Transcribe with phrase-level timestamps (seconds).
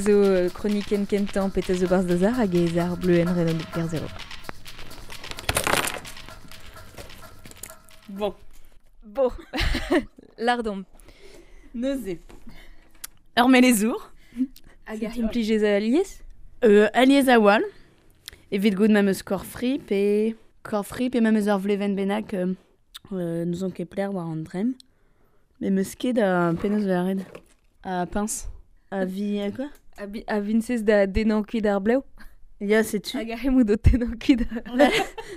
[0.00, 4.06] Zo chronique kentan peta zo barz d'azar hag ez ar bleu en renon gar zero.
[8.08, 8.34] Bon,
[9.04, 9.32] Bo,
[10.38, 10.84] lardom.
[11.74, 12.18] neuze.
[13.38, 14.00] Ur melezour.
[14.86, 16.22] Hag ar implijez a liez
[16.64, 17.62] Euh, aliez a wal.
[18.50, 19.22] Evit gout ma meus
[21.20, 22.54] ma ur vleven benak euh,
[23.12, 24.72] euh, nous on ket pler war an drem.
[25.60, 27.26] Me meus ket a penaos vered.
[27.84, 28.48] A pince.
[28.90, 29.40] A vi...
[29.40, 29.68] A quoi?
[29.98, 32.02] A, bi- a vincez da denan kuit ar bleu
[32.60, 33.16] Ya, c'est tu.
[33.18, 34.90] Hag ar hemou do denan kuit ar...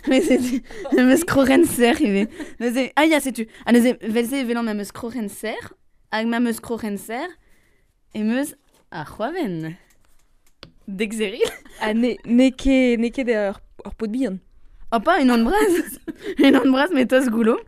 [0.07, 0.61] Mais c'est tu.
[0.93, 2.27] Ma meus kroren ser, eve.
[2.59, 2.91] Neuze...
[2.95, 3.47] Ah, ya, c'est tu.
[3.65, 3.97] Ah, neuze...
[4.01, 5.57] Velze velan ma meus kroren ser.
[6.11, 7.27] Hag ma meus kroren ser.
[8.13, 8.53] E meus...
[8.91, 9.75] A c'hoaven.
[10.87, 11.13] Dek
[11.81, 14.37] A ne, ne ket, ne ket ur, ur pot bihan.
[14.93, 15.55] Oh, pas une bras
[16.37, 17.59] Une bras mais tos goulot.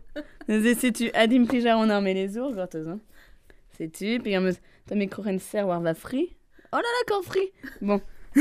[0.48, 1.10] Neuze, c'est tu.
[1.14, 3.00] Adim plija on arme les ours, gortoz, hein.
[3.76, 4.20] C'est tu.
[4.20, 4.54] Puis, meus...
[4.86, 6.37] Ta me kroren ser war va fri.
[6.72, 7.50] Oh là là, kor fri.
[7.80, 8.00] Bon.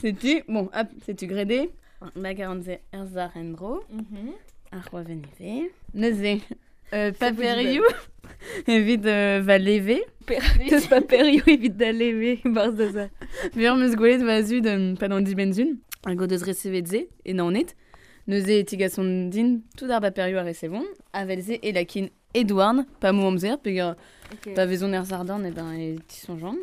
[0.00, 0.42] c'est tu.
[0.48, 1.70] Bon, hop, c'est tu grédé.
[2.16, 3.84] Ma garantie erzar endro.
[4.72, 5.70] Ar c'hoaven eve.
[5.94, 6.40] Neuze.
[6.92, 7.84] Euh, paperiou.
[8.66, 10.02] Evit euh, va lever.
[10.68, 13.08] Teus pa perio evit da leve barz d'azar.
[13.54, 15.76] Veur meus gwelet va zud um, pa d'an dibenzun.
[16.06, 17.74] A go deus recevet ze, e nan net.
[18.28, 20.86] Neuze etigason din, tout ar paperio a recevon.
[21.16, 23.96] Avel ze e lakin Edouard, pa mou amzer, pegar
[24.54, 26.58] pa vezon er zardan, e ben e ti sonjan.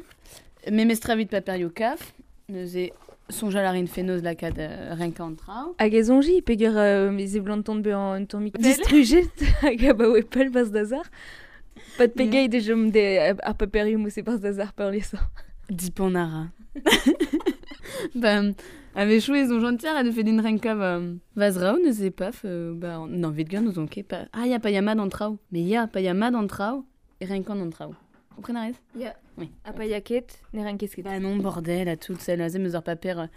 [0.72, 2.12] Me mestravit paperio kaf.
[2.50, 2.92] Neuze
[3.34, 5.74] sonjal arin fenoz lakad uh, renka an trao.
[5.80, 8.68] Hag ez onji, peger uh, ez e blant ton be an ton mik Bel.
[8.68, 11.10] distrujet hag a ba oe pell barz d'azar.
[11.98, 15.24] Pegeit de jom de ar paperio mousse barz d'azar per lesa.
[15.70, 16.46] Dipan ara.
[18.16, 18.42] ba,
[18.96, 21.00] ave chou ez on jantiar a de fet din renka va,
[21.36, 24.26] va zrao, neuze paf, euh, ba, nan vet gant ouzon ket pa...
[24.34, 25.38] Ah, ya pa ya mad an trao.
[25.52, 26.86] Me ya pa ya mad an trao,
[27.20, 27.96] e renkan an trao.
[28.36, 28.80] Kompren arez?
[28.96, 29.16] Ya.
[29.38, 29.50] Oui.
[29.64, 31.04] A pa yaket, ne ren kesket.
[31.04, 33.28] Bah non, bordel, à toute celle, ze meus ur paper, euh,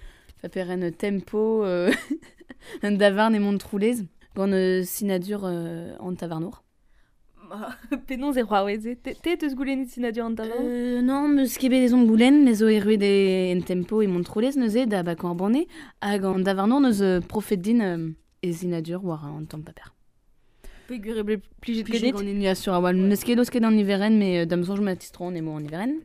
[0.42, 1.92] paper en tempo, euh,
[2.82, 6.62] un davarn e mont troulez, gant euh, sinadur euh, an tavarnour.
[8.06, 8.96] Penon ze c'hoarweze.
[9.02, 12.68] Te te teus goulenit sinadur an tavan Euh, non, meus kebe les ongoulen, mais o
[12.68, 15.36] eruet de en tempo e neuze da bak an
[16.00, 18.10] hag an neus euh, profet din euh,
[18.42, 19.92] e sinadur war an tamm paper.
[20.90, 24.64] Eble plijet Plijet sur a wal, neus ket oz ket an iveren, mais euh, dam
[24.64, 25.98] sonj matistron e mo an iveren.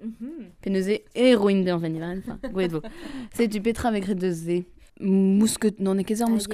[0.61, 2.21] Pe neuze de an ven iveren,
[2.51, 2.81] gouet vo.
[3.33, 4.65] C'est du petra ze.
[5.03, 5.95] Non, Ah, mousketon.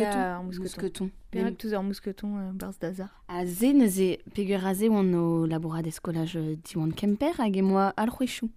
[0.01, 0.81] ya, ar mousketon.
[0.81, 1.09] Mousketon.
[1.29, 3.09] Perak touz ur mousketon euh, barz d'azar.
[3.27, 7.61] A ze neuze pegur a ze oan o labourad eskolaj euh, diwan kemper hag e
[7.61, 8.49] moa al c'hwechou.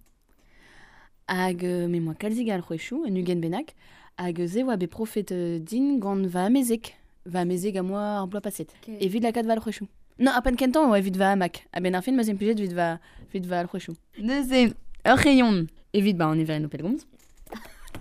[1.27, 3.75] Hag me moa kalzig al c'hwechou, en ugen benak,
[4.17, 6.95] hag ze oa be profet euh, din gant va amezek.
[7.25, 8.73] Va amezek a moa ar bloa paset.
[8.87, 9.87] Evit lakad va al c'hwechou.
[10.17, 11.67] Non, apan kentan oa evit va amak.
[11.71, 12.97] A ben ar fin, ma zem pujet va,
[13.31, 13.93] vit va al c'hwechou.
[14.17, 14.73] Neuze,
[15.05, 15.67] ur rayon.
[15.93, 17.05] Evit ba an iveren o pelgomz.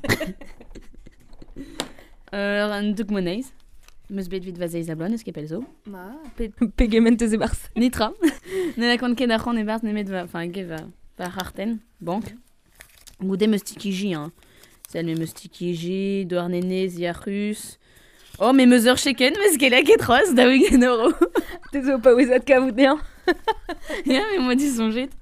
[2.32, 3.52] An duk moneiz.
[4.12, 5.62] Meus bet vit va zeiz a blon, eus ket pel zo.
[5.88, 6.06] Ma,
[6.36, 7.66] pe pegement eus e barz.
[7.80, 8.10] Nitra.
[8.76, 10.82] ne la kont ket ar c'hant e barz nemet va, enfin, ge va,
[11.20, 12.32] va harten, bank.
[13.22, 14.32] Goude meus tikiji, hein.
[14.90, 17.78] Sel me meus tikiji, doar nene, zia rus.
[18.40, 21.12] Oh, me meus ur cheken, meus ket la ket roz, da oui gen euro.
[21.72, 23.00] Te zo pa oezat kavout nean.
[24.08, 25.12] ya, me moi di sonjet.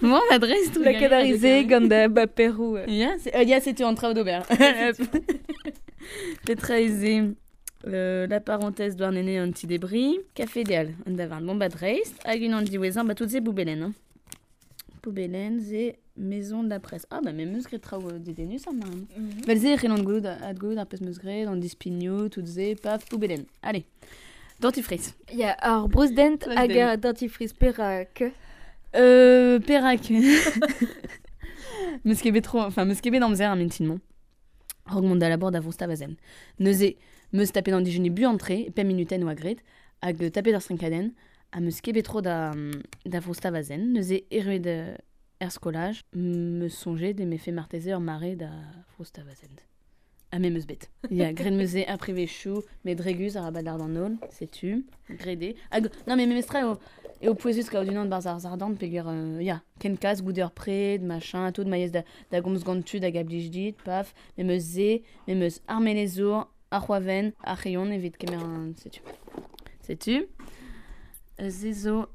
[0.00, 2.76] Moi, ma dres, tout La kadarize gant da ba perou.
[2.76, 2.86] euh.
[2.88, 4.46] Ya, euh, ya, tu en trao d'Aubert.
[6.46, 7.34] Petra eze.
[7.86, 10.18] Euh, la parenthèse doar nene un petit débris.
[10.34, 11.46] Café idéal, un davarn.
[11.46, 12.16] Bon, bah, dreist.
[12.24, 13.92] Hag an diwezan, bah, tout ze boubelen, hein.
[15.02, 17.06] Boubelen, ze maison de la presse.
[17.10, 19.06] Ah, bah, même meus gret trao euh, détenus, ça, man.
[19.46, 23.08] Vel ze, relan gouloud, ad gouloud, ar pez meus gret, an dispigno, tout ze, paf,
[23.08, 23.46] boubelen.
[23.62, 23.84] Allez.
[24.60, 25.14] Dentifrice.
[25.32, 26.88] Ya, ar brous dent Brous hag dent.
[26.88, 28.24] ar dentifrice perak.
[28.96, 30.10] Euh, perak.
[32.04, 34.00] meus kebet tro, enfin, meus kebet d'amzer ar mintinmon.
[34.88, 36.16] Rogmond da labor da vosta vazen.
[36.58, 36.94] Neuze,
[37.32, 39.62] meus tape d'an dijuni bu entré, pe minuten ou agret,
[40.02, 41.12] hag tape d'ar strinkaden,
[41.52, 42.54] a meus kebet tro da,
[43.04, 43.92] da vosta vazen.
[43.92, 44.96] Neuze de
[45.40, 48.50] er de me fe marteze ur mare da
[48.98, 49.22] vosta
[50.28, 50.32] vazen.
[50.32, 50.90] A me meus bet.
[51.10, 55.54] Ya, gren meuze a privé chou, me dreguz ar abadar d'an nol, setu, gredé.
[55.70, 56.78] Hag, non, mais me mestra o,
[57.20, 60.52] E o poezus ka o dunan barz ar zardan peger, euh, ya, ken kaz gouder
[60.54, 65.02] pred, machin, tout maez da, da gomz gantu da gablij dit, paf, me meus ze,
[65.26, 69.02] me meus ar melezour, ar c'hoaven, ar rayon evit kemer an, setu.
[69.82, 70.28] Setu.
[71.40, 72.06] Euh, Ze zo,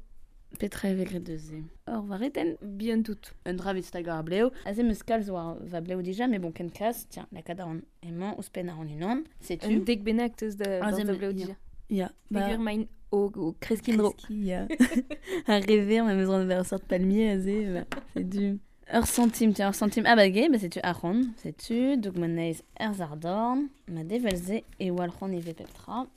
[0.60, 1.64] petra gret de ze.
[1.86, 3.34] Or, va reten, Bien tout.
[3.46, 4.52] un ar bleo.
[4.66, 7.66] A ze meus kalz war va bleo dija, mais bon, ken kaz, tiens, la kada
[7.66, 9.68] an emañ, ouspen ar an unan, setu.
[9.68, 11.34] Un dek benak teus da bleu ya.
[11.34, 11.56] dija.
[11.90, 14.12] Ya, ba, Peger main au, au Cresquindro.
[14.12, 14.68] Qu'est-ce qu'il y a
[15.48, 18.60] Un rêver, ma maison de sorte palmier, azé, bah, c'est du...
[18.94, 20.06] Heure centime, tiens, heure centime.
[20.06, 24.62] Ah bah gay, bah c'est tu Aaron, c'est tu, donc mon nez Erzardorn, ma develze
[24.80, 26.08] et Walron et Vepeptra.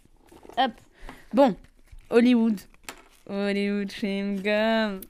[0.58, 0.72] Hop.
[1.32, 1.54] Bon,
[2.10, 2.60] Hollywood.
[3.28, 5.00] Hollywood, chewing gum.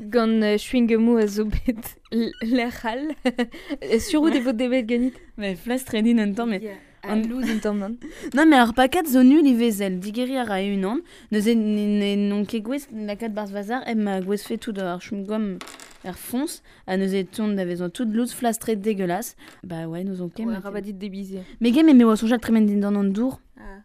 [0.00, 1.96] Gant euh, chewing-gumu a zo bet
[2.42, 3.14] l'erral.
[3.98, 6.60] Sur ou des votes des bêtes ganit Mais flas tradin en temps, mais...
[7.08, 7.96] Un loose in temps non
[8.34, 10.98] Non, mais alors pas quatre zonu li vezel, digeri ara une an,
[11.30, 15.00] neuze ne non ket gwez la kat bars vazar, em ma gwez fait tout ar
[15.12, 15.58] gom
[16.04, 19.36] er fonce, a neuze ton da vezon tout loose flas très dégueulasse.
[19.62, 20.48] Bah ouais, nous on kem.
[20.48, 21.42] Ouais, rabadit des bisiers.
[21.60, 23.40] Mais game mais wa sonjal tremen din dan an dour.
[23.56, 23.82] Ah.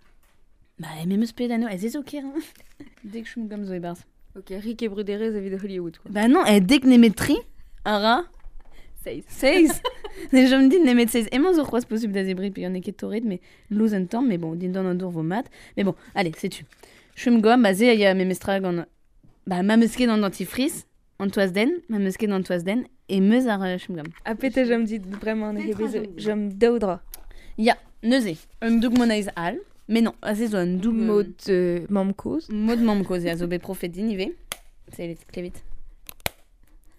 [0.80, 2.18] Bah mais meus pe d'anno, ez ez ok.
[3.04, 4.00] Dès que chum gom zo e bars.
[4.38, 6.12] Ok, Rick et Bruderez avis de Hollywood quoi.
[6.12, 7.36] Bah non, et dès que ne metri,
[7.84, 8.24] ara,
[9.04, 9.24] Seis.
[9.28, 9.82] seiz.
[10.32, 11.28] Ne jom din ne met seiz.
[11.32, 13.42] Emañ zo c'hoaz possible da zebri, pe y'en e ket torret, mais
[13.72, 15.46] loose en temps, mais bon, din dan an dour vo mat.
[15.76, 16.66] Mais bon, allez, c'est tu.
[17.16, 18.86] Chum gom, bah ze a ya me mestra gant...
[19.48, 20.86] Bah ma meus ket an dentifrice,
[21.20, 24.06] an toaz den, ma meus ket an toaz den, et meus ar euh, chum gom.
[24.24, 27.02] A pete j'aime dit vraiment ne hebez j'aime daudra.
[27.58, 29.58] Ya, neuze, un doug monaiz al,
[29.92, 30.96] mais non, a zo un doug...
[30.96, 32.48] Mot euh, mam cause.
[32.50, 34.32] Mod mam koze a zo bet profet din ive.
[34.94, 35.54] C'est les clevit.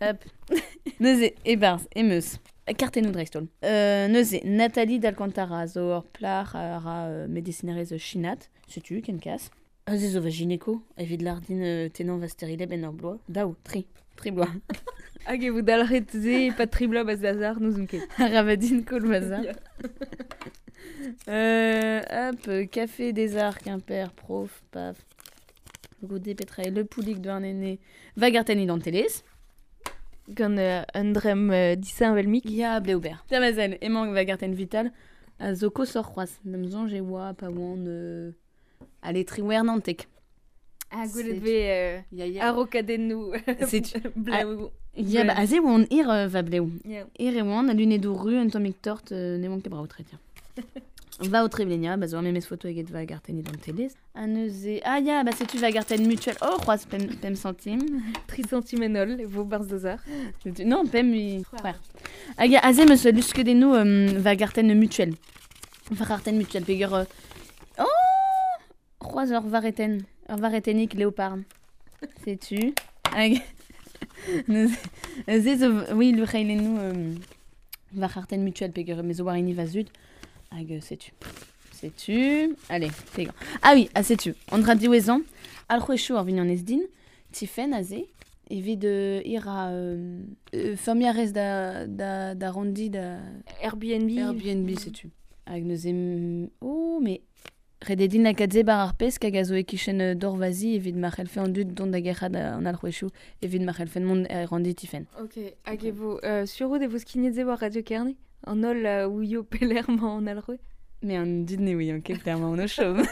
[0.02, 0.22] Hop.
[1.00, 2.36] neuze, e barz, e meus.
[2.76, 3.48] Kartenou dreistol.
[3.64, 8.50] Euh, neuze, Nathalie d'Alcantara, zo ur plar ara euh, medicinarez chinat.
[8.68, 9.48] Setu, ken kas.
[9.86, 13.18] A zo va gynéco, evit lardin euh, tenan va sterile ur bloa.
[13.28, 13.86] Daou, tri,
[14.16, 14.52] tri bloa.
[15.26, 18.02] Hag e vous dalret ze tribla bas d'azar nous on ket.
[18.18, 19.40] Ravadine kol baza.
[21.28, 22.00] Euh,
[22.30, 24.96] hop, euh, café des arts, Quimper, prof, paf.
[26.02, 27.78] Goudé Petrae, le poulic de un aîné.
[28.16, 29.22] Vagarteni dans Télis.
[30.28, 32.48] Gant euh, un drem euh, dissin velmik.
[32.50, 33.16] Ya Bleuber.
[33.28, 34.92] Tamazel, aimant Vagarten Vital.
[35.38, 36.38] A Zoko sor croise.
[36.44, 37.48] Namzon, j'ai pa.
[37.50, 38.30] Euh...
[39.02, 40.08] Allez, triwer nantek.
[40.90, 42.48] Ah C'est- goulet be euh, Ya ya.
[42.48, 43.32] arokadennou.
[43.66, 44.70] C'est Blaou.
[44.94, 46.68] Ya ba, aze wan ir euh, va bleu.
[47.18, 49.48] Ir e wan, a lune ru, un tomik tort, euh, ne
[50.04, 50.18] tiens.
[51.20, 53.92] Va au Trevlenia, bah, zo mes photos eget va garteni dans Télis.
[54.14, 54.80] A neuze.
[54.82, 56.34] Ah ya, bah c'est tu va garten mutuel?
[56.42, 58.02] Oh, croise pem, pem centime.
[58.26, 59.98] Trisentimenol, vos bars d'azar.
[60.42, 61.42] Tu- Non, Pem, oui.
[61.58, 61.80] Frère.
[62.38, 65.14] Aga, azem, eus luske de nous, um, va garten mutuel.
[65.90, 66.92] Va garten mutuel, peger...
[66.92, 67.04] Euh...
[67.78, 67.84] Oh
[68.98, 70.00] Trois heures vareten.
[70.28, 71.36] Heure varetenik léopard.
[72.24, 72.72] Sais-tu?
[73.14, 73.38] Aga...
[75.28, 77.14] Zez, zo- oui, le reile nous, um,
[77.92, 79.88] va garten mutuel, peger, mais zo warini va zut.
[80.58, 81.12] Aga, sais-tu?
[81.72, 82.56] Sais-tu?
[82.68, 83.30] Allez, peger.
[83.62, 84.34] Ah oui, ah, sais-tu?
[84.50, 85.22] On dra diwezan,
[85.68, 86.82] alcho echou ar vignan ez din,
[87.32, 88.06] tifen azé,
[88.50, 90.20] evit ir a euh,
[90.54, 93.18] euh, fermiarez da, da, da rondi da
[93.62, 94.12] Airbnb.
[94.18, 95.10] Airbnb, sais-tu?
[95.46, 96.48] Hag neus em...
[96.60, 97.20] Oh, mais...
[97.82, 100.94] Rededin la kadze bar ar pesk hag a zo e kichen euh, dor vazi evit
[100.94, 101.98] an dud da
[102.54, 103.10] an al c'hwechou
[103.42, 105.06] evit ma c'helfe mont e randi tifen.
[105.20, 108.16] Ok, hag e vo euh, sur ou de vos skinnet ze war Radio Kerni
[108.46, 110.58] An ol euh, ou yo pelerman an alroe.
[111.02, 113.02] Mais an dud ne oui, an ket clairement an o chom.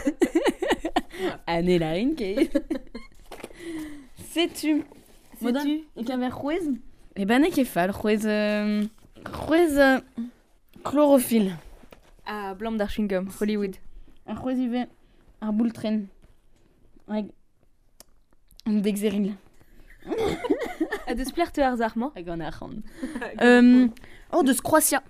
[1.46, 2.48] Ane la rin ke.
[4.30, 4.84] Sais-tu
[5.40, 6.70] Modon, e c'hwez
[7.16, 8.26] E ben ket c'hwez...
[8.26, 8.84] Euh,
[9.24, 9.78] c'hwez...
[9.78, 10.00] Euh,
[10.84, 11.52] chlorophylle.
[12.26, 13.76] Ah, blam d'ar chewing-gum, Hollywood.
[14.26, 14.86] Ar c'hwez ive
[15.40, 16.06] ar boul tren.
[17.08, 17.30] Hag...
[18.66, 18.82] An.
[21.06, 22.82] A deus plert ar zarman Hag an ar c'hant.
[23.42, 23.88] Euh,
[24.32, 25.02] oh, deus Croatia.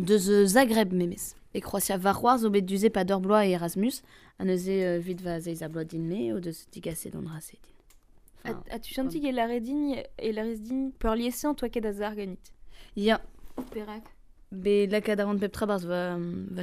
[0.00, 1.34] Euh, Zagreb memes.
[1.54, 4.02] E Croatia varroar zo bet duze pa d'or bloa e Erasmus.
[4.38, 7.56] An e euh, vid va zeiz a bloa din me o deus digase don rase
[7.62, 7.74] din.
[8.44, 11.16] Enfin, As-tu senti que la redigne et la redigne peur
[11.56, 12.38] toi qu'est d'azar ganit
[12.96, 13.20] ya,
[13.72, 14.04] Perak.
[14.52, 16.62] be lakad arant pep trabars va, va.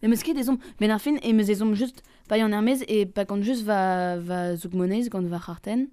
[0.00, 3.04] Mais meus ket ezom, ben ar fin e meus ezom just pa yon ermez e
[3.06, 5.88] pa kant just va, va zoug monez gant va c'harten.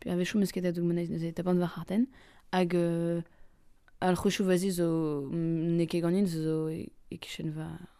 [0.00, 2.06] Puis ave chou meus ket a zoug monez neus e tapant va c'harten.
[2.52, 3.20] Hag euh,
[4.00, 7.18] al c'hwechou vazi zo mm, ne ket ganin zo e, e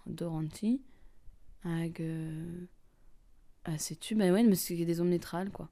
[0.07, 0.81] doranti.
[1.65, 2.00] Hag...
[2.00, 2.67] Euh,
[3.65, 5.69] ah, sais-tu, bah ouais, meus ket ezom netral, quoi.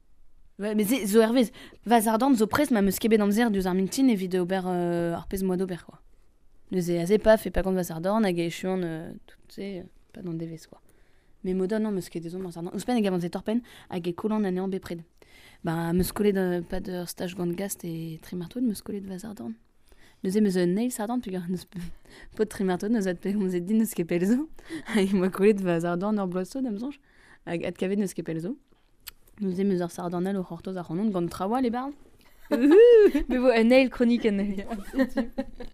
[0.59, 1.51] Ouais, mais zo hervez,
[1.85, 5.15] va zardant zo prest ma meus ket bet amzer diouz ar mintin evit ober euh,
[5.15, 6.01] ar pez moa d'ober, quoi.
[6.71, 9.83] Neus e aze paf e pa kont va zardant hag e chuan euh, tout euh,
[10.13, 10.81] pas dans devez, quoi.
[11.43, 12.71] Mais moda non, meus ket ezom ar zardant.
[12.73, 15.03] Ouz pen e gavant ze torpen hag e kolan ane an bepred.
[15.63, 19.49] Ba, meus kolet euh, pa de stage gant gast e trimartoud, meus kolet va zardant.
[19.49, 19.74] Neus
[21.21, 21.65] puis neus
[22.35, 24.47] pot trimartoud, neus at pe gant din neus ket pelzo.
[24.93, 26.97] Hag moa kolet va zardant ur bloasso, damzonj.
[27.45, 28.55] Hag at kavet neus ket pelzo.
[29.41, 31.93] Neus e meus ar sardanel o c'hortoz ar c'hanon gant trawa le barn.
[32.51, 34.67] Mais vous, un nail chronique, un nail.